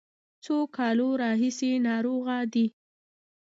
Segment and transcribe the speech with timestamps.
[0.43, 2.65] څو کالو راهیسې ناروغه دی.